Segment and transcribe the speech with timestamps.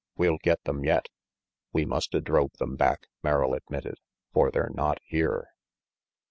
[0.17, 1.09] We'll get them yet!"
[1.73, 3.99] "We musta drove them back," Merrill admitted,
[4.33, 5.49] "for they're not here."